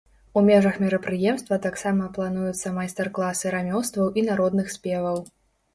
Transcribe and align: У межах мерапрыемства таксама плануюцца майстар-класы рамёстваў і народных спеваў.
У 0.39 0.41
межах 0.45 0.79
мерапрыемства 0.83 1.59
таксама 1.67 2.09
плануюцца 2.17 2.75
майстар-класы 2.79 3.53
рамёстваў 3.59 4.07
і 4.21 4.27
народных 4.33 4.67
спеваў. 4.81 5.25